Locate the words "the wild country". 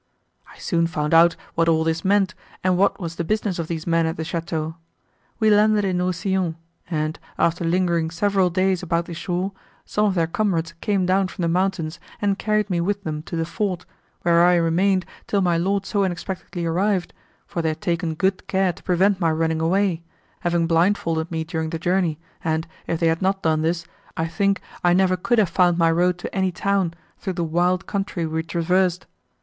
27.33-28.25